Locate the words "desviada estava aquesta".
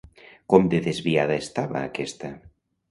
0.87-2.35